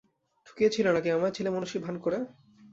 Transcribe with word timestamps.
ঠকিয়েছিলে 0.47 0.89
নাকি 0.91 1.09
আমায়, 1.09 1.35
ছেলেমানুষির 1.37 1.83
ভান 1.85 1.95
করে? 1.97 2.17